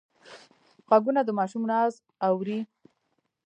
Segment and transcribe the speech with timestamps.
[0.87, 1.93] غوږونه د ماشوم ناز
[2.27, 2.59] اوري